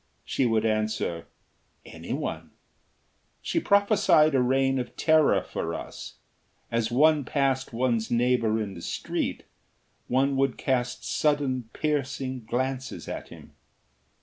She 0.25 0.47
would 0.47 0.65
answer: 0.65 1.27
"Anyone." 1.85 2.49
She 3.39 3.59
prophesied 3.59 4.33
a 4.33 4.41
reign 4.41 4.79
of 4.79 4.95
terror 4.97 5.43
for 5.43 5.75
us. 5.75 6.15
As 6.71 6.89
one 6.89 7.23
passed 7.23 7.71
one's 7.71 8.09
neighbour 8.09 8.59
in 8.59 8.73
the 8.73 8.81
street 8.81 9.43
one 10.07 10.35
would 10.37 10.57
cast 10.57 11.05
sudden, 11.05 11.69
piercing 11.73 12.45
glances 12.45 13.07
at 13.07 13.29
him. 13.29 13.53